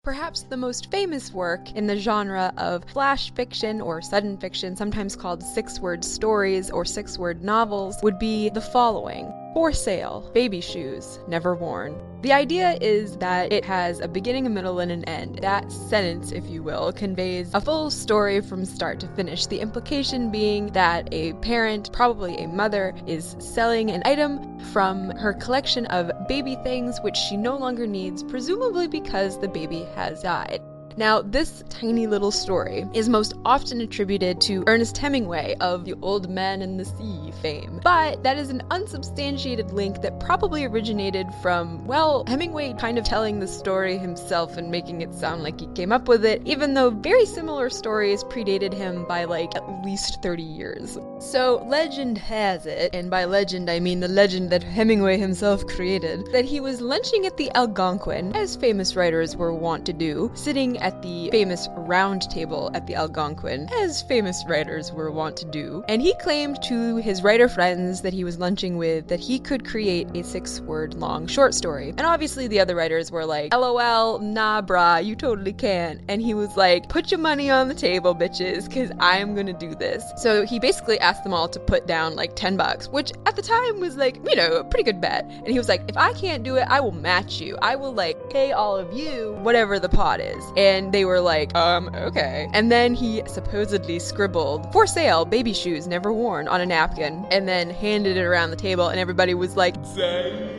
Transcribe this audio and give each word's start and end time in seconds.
Perhaps 0.03 0.43
the 0.43 0.57
most 0.57 0.91
famous 0.91 1.33
work 1.33 1.71
in 1.71 1.87
the 1.87 1.97
genre 1.97 2.53
of 2.57 2.85
flash 2.85 3.33
fiction 3.33 3.81
or 3.81 3.99
sudden 3.99 4.37
fiction, 4.37 4.75
sometimes 4.75 5.15
called 5.15 5.41
six 5.41 5.79
word 5.79 6.05
stories 6.05 6.69
or 6.69 6.85
six 6.85 7.17
word 7.17 7.43
novels, 7.43 7.97
would 8.03 8.19
be 8.19 8.49
the 8.49 8.61
following 8.61 9.33
For 9.55 9.71
Sale 9.71 10.29
Baby 10.33 10.59
Shoes 10.59 11.19
Never 11.29 11.55
Worn. 11.55 11.95
The 12.23 12.33
idea 12.33 12.77
is 12.81 13.15
that 13.19 13.53
it 13.53 13.63
has 13.63 14.01
a 14.01 14.07
beginning, 14.09 14.45
a 14.45 14.49
middle, 14.49 14.79
and 14.79 14.91
an 14.91 15.05
end. 15.05 15.39
That 15.41 15.71
sentence, 15.71 16.33
if 16.33 16.45
you 16.49 16.61
will, 16.61 16.91
conveys 16.91 17.53
a 17.53 17.61
full 17.61 17.89
story 17.89 18.41
from 18.41 18.65
start 18.65 18.99
to 18.99 19.07
finish. 19.15 19.45
The 19.45 19.61
implication 19.61 20.29
being 20.29 20.73
that 20.73 21.07
a 21.13 21.31
parent, 21.35 21.93
probably 21.93 22.35
a 22.35 22.49
mother, 22.49 22.93
is 23.07 23.37
selling 23.39 23.91
an 23.91 24.01
item 24.03 24.59
from 24.73 25.11
her 25.11 25.31
collection 25.31 25.85
of 25.85 26.11
baby 26.27 26.57
things 26.57 26.99
which 26.99 27.15
she 27.15 27.37
no 27.37 27.55
longer 27.55 27.87
needs, 27.87 28.23
presumably 28.23 28.89
because 28.89 29.39
the 29.39 29.47
baby 29.47 29.87
has 29.95 30.21
died. 30.21 30.61
Now, 30.97 31.21
this 31.21 31.61
tiny 31.67 32.07
little 32.07 32.31
story 32.31 32.85
is 32.93 33.09
most 33.09 33.33
often 33.43 33.81
attributed 33.81 34.39
to 34.41 34.63
Ernest 34.65 34.97
Hemingway 34.97 35.55
of 35.59 35.83
the 35.83 35.93
Old 36.01 36.29
Man 36.29 36.61
and 36.61 36.79
the 36.79 36.85
Sea 36.85 37.33
fame, 37.41 37.81
but 37.83 38.23
that 38.23 38.37
is 38.37 38.49
an 38.49 38.63
unsubstantiated 38.71 39.73
link 39.73 40.01
that 40.01 40.21
probably 40.21 40.63
originated 40.63 41.27
from, 41.41 41.85
well, 41.85 42.23
Hemingway 42.27 42.75
kind 42.79 42.97
of 42.97 43.03
telling 43.03 43.41
the 43.41 43.47
story 43.47 43.97
himself 43.97 44.55
and 44.55 44.71
making 44.71 45.01
it 45.01 45.13
sound 45.13 45.43
like 45.43 45.59
he 45.59 45.67
came 45.73 45.91
up 45.91 46.07
with 46.07 46.23
it, 46.23 46.41
even 46.45 46.75
though 46.75 46.91
very 46.91 47.25
similar 47.25 47.69
stories 47.69 48.23
predated 48.23 48.73
him 48.73 49.03
by 49.05 49.25
like 49.25 49.53
at 49.53 49.83
least 49.83 50.23
30 50.23 50.43
years. 50.43 50.97
So, 51.19 51.61
legend 51.67 52.17
has 52.19 52.65
it, 52.65 52.95
and 52.95 53.09
by 53.09 53.25
legend 53.25 53.69
I 53.69 53.81
mean 53.81 53.99
the 53.99 54.07
legend 54.07 54.49
that 54.51 54.63
Hemingway 54.63 55.17
himself 55.17 55.67
created, 55.67 56.31
that 56.31 56.45
he 56.45 56.61
was 56.61 56.79
lunching 56.79 57.25
at 57.25 57.35
the 57.35 57.51
Algonquin, 57.53 58.33
as 58.33 58.55
famous 58.55 58.95
writers 58.95 59.35
were 59.35 59.53
wont 59.53 59.85
to 59.87 59.93
do, 59.93 60.31
sitting 60.35 60.77
at 60.85 61.01
the 61.01 61.29
famous 61.31 61.67
round 61.75 62.29
table 62.29 62.69
at 62.75 62.85
the 62.85 62.93
Algonquin, 62.93 63.67
as 63.81 64.03
famous 64.03 64.43
writers 64.47 64.91
were 64.91 65.09
wont 65.09 65.35
to 65.35 65.45
do, 65.45 65.83
and 65.87 65.99
he 65.99 66.13
claimed 66.21 66.61
to 66.61 66.97
his 66.97 67.23
writer 67.23 67.49
friends 67.49 68.01
that 68.01 68.13
he 68.13 68.23
was 68.23 68.37
lunching 68.37 68.77
with 68.77 69.07
that 69.07 69.19
he 69.19 69.39
could 69.39 69.65
create 69.65 70.07
a 70.13 70.23
six 70.23 70.59
word 70.61 70.93
long 70.93 71.25
short 71.25 71.55
story. 71.55 71.89
And 71.89 72.01
obviously 72.01 72.47
the 72.47 72.59
other 72.59 72.75
writers 72.75 73.11
were 73.11 73.25
like, 73.25 73.51
LOL, 73.51 74.19
nah, 74.19 74.61
brah, 74.61 75.03
you 75.03 75.15
totally 75.15 75.53
can't. 75.53 76.01
And 76.07 76.21
he 76.21 76.35
was 76.35 76.55
like, 76.55 76.87
put 76.87 77.09
your 77.09 77.19
money 77.19 77.49
on 77.49 77.67
the 77.67 77.73
table, 77.73 78.13
bitches, 78.13 78.67
because 78.67 78.91
I 78.99 79.17
am 79.17 79.33
gonna 79.33 79.57
do 79.57 79.73
this. 79.73 80.03
So 80.17 80.45
he 80.45 80.59
basically 80.59 80.99
asked 80.99 81.23
them 81.23 81.33
all 81.33 81.49
to 81.49 81.59
put 81.59 81.87
down 81.87 82.15
like 82.15 82.35
10 82.35 82.57
bucks, 82.57 82.89
which 82.89 83.11
at 83.25 83.35
the 83.35 83.41
time 83.41 83.79
was 83.79 83.97
like, 83.97 84.17
you 84.29 84.35
know, 84.35 84.57
a 84.57 84.63
pretty 84.63 84.83
good 84.83 85.01
bet. 85.01 85.25
And 85.25 85.47
he 85.47 85.57
was 85.57 85.67
like, 85.67 85.81
if 85.87 85.97
I 85.97 86.13
can't 86.13 86.43
do 86.43 86.57
it, 86.57 86.67
I 86.69 86.79
will 86.79 86.91
match 86.91 87.41
you. 87.41 87.57
I 87.63 87.75
will 87.75 87.93
like 87.93 88.29
pay 88.29 88.51
all 88.51 88.77
of 88.77 88.93
you 88.93 89.33
whatever 89.41 89.79
the 89.79 89.89
pot 89.89 90.19
is. 90.19 90.43
And 90.55 90.74
and 90.75 90.91
they 90.91 91.05
were 91.05 91.21
like, 91.21 91.55
um, 91.55 91.89
okay. 91.95 92.49
And 92.53 92.71
then 92.71 92.93
he 92.93 93.23
supposedly 93.27 93.99
scribbled, 93.99 94.71
for 94.73 94.85
sale, 94.85 95.25
baby 95.25 95.53
shoes 95.53 95.87
never 95.87 96.11
worn 96.11 96.47
on 96.47 96.59
a 96.61 96.65
napkin, 96.65 97.25
and 97.31 97.47
then 97.47 97.69
handed 97.69 98.17
it 98.17 98.23
around 98.23 98.49
the 98.51 98.57
table, 98.57 98.89
and 98.89 98.99
everybody 98.99 99.33
was 99.33 99.55
like, 99.55 99.75
and 99.97 100.54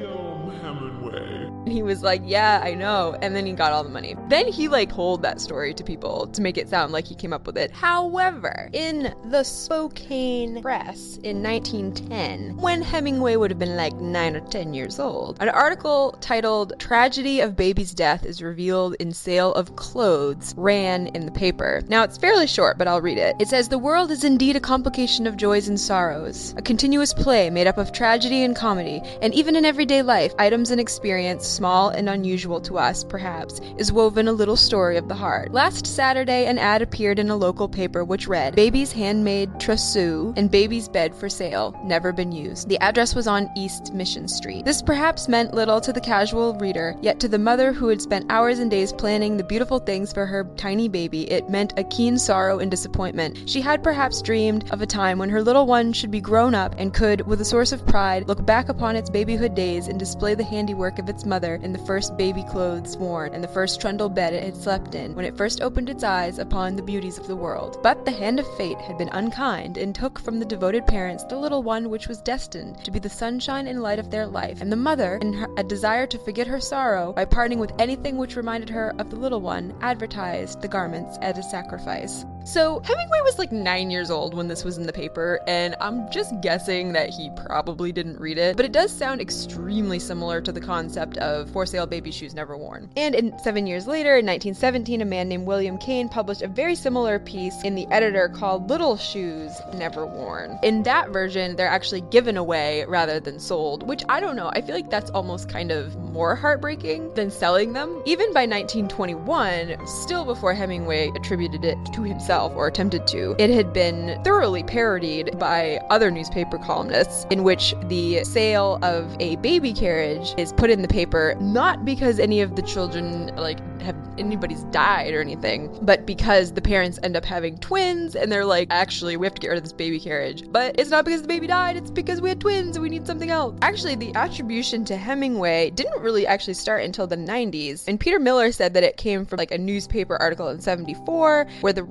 he 1.68 1.82
was 1.82 2.02
like, 2.02 2.22
yeah, 2.24 2.60
I 2.62 2.74
know. 2.74 3.16
And 3.20 3.34
then 3.34 3.46
he 3.46 3.52
got 3.52 3.72
all 3.72 3.84
the 3.84 3.90
money. 3.90 4.16
Then 4.28 4.46
he 4.46 4.68
like 4.68 4.92
told 4.92 5.22
that 5.22 5.40
story 5.40 5.74
to 5.74 5.84
people 5.84 6.26
to 6.28 6.42
make 6.42 6.58
it 6.58 6.68
sound 6.68 6.92
like 6.92 7.06
he 7.06 7.14
came 7.14 7.32
up 7.32 7.46
with 7.46 7.56
it. 7.56 7.70
However, 7.70 8.68
in 8.72 9.14
the 9.26 9.42
Spokane 9.42 10.62
Press 10.62 11.18
in 11.22 11.42
1910, 11.42 12.56
when 12.56 12.82
Hemingway 12.82 13.36
would 13.36 13.50
have 13.50 13.58
been 13.58 13.76
like 13.76 13.94
9 13.94 14.36
or 14.36 14.40
10 14.40 14.74
years 14.74 14.98
old, 14.98 15.36
an 15.40 15.48
article 15.48 16.16
titled 16.20 16.78
Tragedy 16.78 17.40
of 17.40 17.56
Baby's 17.56 17.92
Death 17.92 18.24
is 18.24 18.42
Revealed 18.42 18.94
in 19.00 19.12
Sale 19.12 19.52
of 19.54 19.76
Clothes 19.76 20.54
ran 20.56 21.08
in 21.08 21.26
the 21.26 21.32
paper. 21.32 21.82
Now 21.88 22.02
it's 22.02 22.18
fairly 22.18 22.46
short, 22.46 22.78
but 22.78 22.88
I'll 22.88 23.00
read 23.00 23.18
it. 23.18 23.36
It 23.38 23.48
says, 23.48 23.68
The 23.68 23.78
world 23.78 24.10
is 24.10 24.24
indeed 24.24 24.56
a 24.56 24.60
complication 24.60 25.26
of 25.26 25.36
joys 25.36 25.68
and 25.68 25.78
sorrows, 25.78 26.54
a 26.56 26.62
continuous 26.62 27.12
play 27.12 27.50
made 27.50 27.66
up 27.66 27.78
of 27.78 27.92
tragedy 27.92 28.44
and 28.44 28.56
comedy, 28.56 29.00
and 29.22 29.34
even 29.34 29.56
in 29.56 29.64
everyday 29.64 30.02
life, 30.02 30.34
items 30.38 30.70
and 30.70 30.80
experience, 30.80 31.55
small 31.56 31.88
and 31.88 32.08
unusual 32.08 32.60
to 32.60 32.78
us, 32.78 33.02
perhaps, 33.02 33.60
is 33.78 33.92
woven 33.92 34.28
a 34.28 34.32
little 34.32 34.56
story 34.56 34.96
of 34.96 35.08
the 35.08 35.14
heart. 35.14 35.52
Last 35.52 35.86
Saturday, 35.86 36.46
an 36.46 36.58
ad 36.58 36.82
appeared 36.82 37.18
in 37.18 37.30
a 37.30 37.36
local 37.36 37.68
paper 37.68 38.04
which 38.04 38.28
read, 38.28 38.54
Baby's 38.54 38.92
handmade 38.92 39.58
trousseau 39.58 40.34
and 40.36 40.50
baby's 40.50 40.88
bed 40.88 41.14
for 41.14 41.28
sale, 41.28 41.74
never 41.84 42.12
been 42.12 42.30
used. 42.30 42.68
The 42.68 42.78
address 42.78 43.14
was 43.14 43.26
on 43.26 43.50
East 43.56 43.94
Mission 43.94 44.28
Street. 44.28 44.64
This 44.64 44.82
perhaps 44.82 45.28
meant 45.28 45.54
little 45.54 45.80
to 45.80 45.92
the 45.92 46.00
casual 46.00 46.54
reader, 46.54 46.94
yet 47.00 47.18
to 47.20 47.28
the 47.28 47.38
mother 47.38 47.72
who 47.72 47.88
had 47.88 48.02
spent 48.02 48.30
hours 48.30 48.58
and 48.58 48.70
days 48.70 48.92
planning 48.92 49.36
the 49.36 49.44
beautiful 49.44 49.78
things 49.78 50.12
for 50.12 50.26
her 50.26 50.44
tiny 50.56 50.88
baby, 50.88 51.30
it 51.30 51.48
meant 51.48 51.78
a 51.78 51.84
keen 51.84 52.18
sorrow 52.18 52.58
and 52.58 52.70
disappointment. 52.70 53.48
She 53.48 53.60
had 53.60 53.82
perhaps 53.82 54.20
dreamed 54.20 54.70
of 54.70 54.82
a 54.82 54.86
time 54.86 55.18
when 55.18 55.30
her 55.30 55.42
little 55.42 55.66
one 55.66 55.92
should 55.92 56.10
be 56.10 56.20
grown 56.20 56.54
up 56.54 56.74
and 56.78 56.92
could, 56.92 57.26
with 57.26 57.40
a 57.40 57.44
source 57.44 57.72
of 57.72 57.86
pride, 57.86 58.28
look 58.28 58.44
back 58.44 58.68
upon 58.68 58.96
its 58.96 59.08
babyhood 59.08 59.54
days 59.54 59.88
and 59.88 59.98
display 59.98 60.34
the 60.34 60.44
handiwork 60.44 60.98
of 60.98 61.08
its 61.08 61.24
mother 61.24 61.45
in 61.54 61.72
the 61.72 61.78
first 61.78 62.16
baby 62.16 62.42
clothes 62.42 62.96
worn 62.96 63.32
and 63.32 63.42
the 63.42 63.48
first 63.48 63.80
trundle 63.80 64.08
bed 64.08 64.34
it 64.34 64.42
had 64.42 64.56
slept 64.56 64.94
in, 64.94 65.14
when 65.14 65.24
it 65.24 65.36
first 65.36 65.62
opened 65.62 65.88
its 65.88 66.04
eyes 66.04 66.38
upon 66.38 66.76
the 66.76 66.82
beauties 66.82 67.16
of 67.16 67.26
the 67.26 67.36
world. 67.36 67.78
But 67.82 68.04
the 68.04 68.10
hand 68.10 68.40
of 68.40 68.56
fate 68.56 68.80
had 68.80 68.98
been 68.98 69.08
unkind 69.10 69.78
and 69.78 69.94
took 69.94 70.18
from 70.18 70.38
the 70.38 70.44
devoted 70.44 70.86
parents 70.86 71.24
the 71.24 71.38
little 71.38 71.62
one 71.62 71.88
which 71.88 72.08
was 72.08 72.20
destined 72.20 72.84
to 72.84 72.90
be 72.90 72.98
the 72.98 73.08
sunshine 73.08 73.66
and 73.66 73.80
light 73.80 73.98
of 73.98 74.10
their 74.10 74.26
life, 74.26 74.60
and 74.60 74.70
the 74.70 74.76
mother, 74.76 75.18
in 75.22 75.32
her, 75.32 75.48
a 75.56 75.62
desire 75.62 76.06
to 76.06 76.18
forget 76.18 76.46
her 76.46 76.60
sorrow 76.60 77.12
by 77.12 77.24
parting 77.24 77.58
with 77.58 77.72
anything 77.78 78.16
which 78.16 78.36
reminded 78.36 78.68
her 78.68 78.94
of 78.98 79.10
the 79.10 79.16
little 79.16 79.40
one, 79.40 79.72
advertised 79.80 80.60
the 80.60 80.68
garments 80.68 81.18
as 81.22 81.38
a 81.38 81.42
sacrifice. 81.42 82.24
So, 82.46 82.78
Hemingway 82.84 83.18
was 83.24 83.40
like 83.40 83.50
nine 83.50 83.90
years 83.90 84.08
old 84.08 84.32
when 84.32 84.46
this 84.46 84.62
was 84.62 84.78
in 84.78 84.86
the 84.86 84.92
paper, 84.92 85.40
and 85.48 85.74
I'm 85.80 86.08
just 86.12 86.32
guessing 86.42 86.92
that 86.92 87.10
he 87.10 87.28
probably 87.44 87.90
didn't 87.90 88.20
read 88.20 88.38
it, 88.38 88.56
but 88.56 88.64
it 88.64 88.70
does 88.70 88.92
sound 88.92 89.20
extremely 89.20 89.98
similar 89.98 90.40
to 90.40 90.52
the 90.52 90.60
concept 90.60 91.16
of 91.18 91.50
for 91.50 91.66
sale 91.66 91.88
baby 91.88 92.12
shoes 92.12 92.34
never 92.34 92.56
worn. 92.56 92.88
And 92.96 93.16
in 93.16 93.36
seven 93.40 93.66
years 93.66 93.88
later, 93.88 94.10
in 94.10 94.26
1917, 94.26 95.00
a 95.00 95.04
man 95.04 95.28
named 95.28 95.44
William 95.44 95.76
Kane 95.76 96.08
published 96.08 96.42
a 96.42 96.46
very 96.46 96.76
similar 96.76 97.18
piece 97.18 97.60
in 97.64 97.74
the 97.74 97.88
editor 97.88 98.28
called 98.28 98.70
Little 98.70 98.96
Shoes 98.96 99.50
Never 99.74 100.06
Worn. 100.06 100.56
In 100.62 100.84
that 100.84 101.08
version, 101.08 101.56
they're 101.56 101.66
actually 101.66 102.02
given 102.02 102.36
away 102.36 102.84
rather 102.86 103.18
than 103.18 103.40
sold, 103.40 103.88
which 103.88 104.04
I 104.08 104.20
don't 104.20 104.36
know, 104.36 104.52
I 104.54 104.60
feel 104.60 104.76
like 104.76 104.88
that's 104.88 105.10
almost 105.10 105.48
kind 105.48 105.72
of 105.72 105.96
more 105.96 106.36
heartbreaking 106.36 107.12
than 107.14 107.32
selling 107.32 107.72
them. 107.72 108.00
Even 108.06 108.32
by 108.32 108.46
1921, 108.46 109.84
still 109.84 110.24
before 110.24 110.54
Hemingway 110.54 111.10
attributed 111.16 111.64
it 111.64 111.76
to 111.92 112.02
himself 112.02 112.35
or 112.36 112.66
attempted 112.66 113.06
to, 113.08 113.34
it 113.38 113.50
had 113.50 113.72
been 113.72 114.20
thoroughly 114.22 114.62
parodied 114.62 115.38
by 115.38 115.78
other 115.90 116.10
newspaper 116.10 116.58
columnists 116.58 117.26
in 117.30 117.42
which 117.42 117.74
the 117.84 118.22
sale 118.24 118.78
of 118.82 119.16
a 119.20 119.36
baby 119.36 119.72
carriage 119.72 120.34
is 120.36 120.52
put 120.52 120.70
in 120.70 120.82
the 120.82 120.88
paper 120.88 121.34
not 121.40 121.84
because 121.84 122.18
any 122.18 122.40
of 122.40 122.56
the 122.56 122.62
children 122.62 123.34
like 123.36 123.58
have 123.86 123.96
anybody's 124.18 124.64
died 124.64 125.14
or 125.14 125.20
anything, 125.20 125.76
but 125.82 126.04
because 126.04 126.52
the 126.52 126.60
parents 126.60 126.98
end 127.02 127.16
up 127.16 127.24
having 127.24 127.56
twins 127.58 128.16
and 128.16 128.30
they're 128.30 128.44
like, 128.44 128.68
actually, 128.70 129.16
we 129.16 129.26
have 129.26 129.34
to 129.34 129.40
get 129.40 129.48
rid 129.48 129.58
of 129.58 129.64
this 129.64 129.72
baby 129.72 129.98
carriage. 129.98 130.44
But 130.50 130.78
it's 130.78 130.90
not 130.90 131.04
because 131.04 131.22
the 131.22 131.28
baby 131.28 131.46
died, 131.46 131.76
it's 131.76 131.90
because 131.90 132.20
we 132.20 132.28
had 132.28 132.40
twins 132.40 132.76
and 132.76 132.82
we 132.82 132.88
need 132.88 133.06
something 133.06 133.30
else. 133.30 133.56
Actually, 133.62 133.94
the 133.94 134.14
attribution 134.14 134.84
to 134.86 134.96
Hemingway 134.96 135.70
didn't 135.70 136.00
really 136.02 136.26
actually 136.26 136.54
start 136.54 136.82
until 136.84 137.06
the 137.06 137.16
90s. 137.16 137.84
And 137.86 137.98
Peter 137.98 138.18
Miller 138.18 138.52
said 138.52 138.74
that 138.74 138.82
it 138.82 138.96
came 138.96 139.24
from 139.24 139.38
like 139.38 139.52
a 139.52 139.58
newspaper 139.58 140.16
article 140.16 140.48
in 140.48 140.60
74 140.60 141.46
where 141.60 141.72
the 141.72 141.84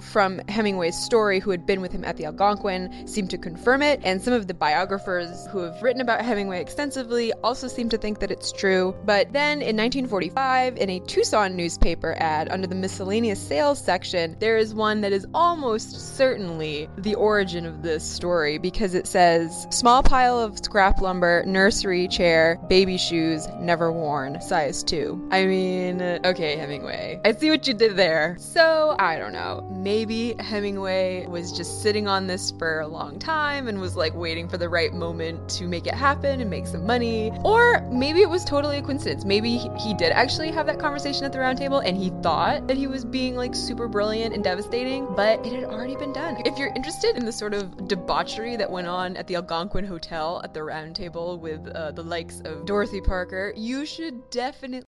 from 0.00 0.40
Hemingway's 0.48 0.96
story 0.96 1.40
who 1.40 1.50
had 1.50 1.66
been 1.66 1.80
with 1.80 1.92
him 1.92 2.04
at 2.04 2.16
the 2.16 2.24
Algonquin 2.26 3.06
seemed 3.06 3.30
to 3.30 3.38
confirm 3.38 3.82
it. 3.82 4.00
And 4.04 4.22
some 4.22 4.34
of 4.34 4.46
the 4.46 4.54
biographers 4.54 5.46
who 5.48 5.58
have 5.60 5.82
written 5.82 6.00
about 6.00 6.24
Hemingway 6.24 6.60
extensively 6.60 7.32
also 7.44 7.68
seem 7.68 7.88
to 7.90 7.98
think 7.98 8.20
that 8.20 8.30
it's 8.30 8.52
true. 8.52 8.94
But 9.04 9.32
then 9.32 9.62
in 9.62 9.76
1945, 9.76 10.76
in 10.76 10.90
a 10.90 11.00
Tucson 11.00 11.56
newspaper 11.56 12.14
ad 12.18 12.48
under 12.50 12.66
the 12.66 12.74
miscellaneous 12.74 13.40
sales 13.40 13.78
section, 13.78 14.36
there 14.38 14.56
is 14.56 14.74
one 14.74 15.00
that 15.00 15.12
is 15.12 15.26
almost 15.34 16.16
certainly 16.16 16.88
the 16.98 17.14
origin 17.14 17.66
of 17.66 17.82
this 17.82 18.04
story 18.04 18.58
because 18.58 18.94
it 18.94 19.06
says 19.06 19.66
small 19.70 20.02
pile 20.02 20.38
of 20.38 20.58
scrap 20.58 21.00
lumber, 21.00 21.42
nursery 21.46 22.08
chair, 22.08 22.60
baby 22.68 22.96
shoes, 22.96 23.48
never 23.58 23.92
worn, 23.92 24.40
size 24.40 24.82
2. 24.84 25.28
I 25.30 25.46
mean, 25.46 26.02
okay, 26.02 26.56
Hemingway. 26.56 27.20
I 27.24 27.32
see 27.32 27.50
what 27.50 27.66
you 27.66 27.74
did 27.74 27.96
there. 27.96 28.36
So, 28.38 28.96
I 28.98 29.18
don't 29.18 29.32
know. 29.32 29.63
Maybe 29.70 30.34
Hemingway 30.38 31.26
was 31.26 31.52
just 31.52 31.82
sitting 31.82 32.08
on 32.08 32.26
this 32.26 32.50
for 32.52 32.80
a 32.80 32.86
long 32.86 33.18
time 33.18 33.68
and 33.68 33.80
was 33.80 33.96
like 33.96 34.14
waiting 34.14 34.48
for 34.48 34.58
the 34.58 34.68
right 34.68 34.92
moment 34.92 35.48
to 35.50 35.66
make 35.66 35.86
it 35.86 35.94
happen 35.94 36.40
and 36.40 36.50
make 36.50 36.66
some 36.66 36.86
money. 36.86 37.32
Or 37.44 37.80
maybe 37.90 38.20
it 38.20 38.28
was 38.28 38.44
totally 38.44 38.78
a 38.78 38.82
coincidence. 38.82 39.24
Maybe 39.24 39.56
he 39.78 39.94
did 39.94 40.12
actually 40.12 40.50
have 40.50 40.66
that 40.66 40.78
conversation 40.78 41.24
at 41.24 41.32
the 41.32 41.38
round 41.38 41.58
table 41.58 41.78
and 41.78 41.96
he 41.96 42.10
thought 42.22 42.66
that 42.68 42.76
he 42.76 42.86
was 42.86 43.04
being 43.04 43.36
like 43.36 43.54
super 43.54 43.88
brilliant 43.88 44.34
and 44.34 44.42
devastating, 44.42 45.06
but 45.14 45.44
it 45.46 45.52
had 45.52 45.64
already 45.64 45.96
been 45.96 46.12
done. 46.12 46.42
If 46.44 46.58
you're 46.58 46.72
interested 46.74 47.16
in 47.16 47.24
the 47.24 47.32
sort 47.32 47.54
of 47.54 47.88
debauchery 47.88 48.56
that 48.56 48.70
went 48.70 48.86
on 48.86 49.16
at 49.16 49.26
the 49.26 49.36
Algonquin 49.36 49.84
Hotel 49.84 50.40
at 50.44 50.54
the 50.54 50.62
round 50.62 50.96
table 50.96 51.38
with 51.38 51.66
uh, 51.68 51.92
the 51.92 52.02
likes 52.02 52.40
of 52.40 52.66
Dorothy 52.66 53.00
Parker, 53.00 53.52
you 53.56 53.86
should 53.86 54.30
definitely 54.30 54.74